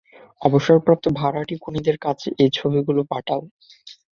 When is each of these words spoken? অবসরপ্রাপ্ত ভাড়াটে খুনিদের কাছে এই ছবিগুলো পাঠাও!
অবসরপ্রাপ্ত 0.41 1.05
ভাড়াটে 1.19 1.55
খুনিদের 1.63 1.97
কাছে 1.97 2.27
এই 2.43 2.49
ছবিগুলো 2.57 3.01
পাঠাও! 3.11 3.41